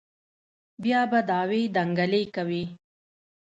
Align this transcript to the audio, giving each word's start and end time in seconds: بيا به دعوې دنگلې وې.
بيا 0.83 1.01
به 1.11 1.19
دعوې 1.29 1.61
دنگلې 1.77 2.21
وې. 2.47 2.63